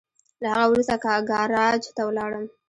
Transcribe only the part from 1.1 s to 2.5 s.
ګاراج ته ولاړم.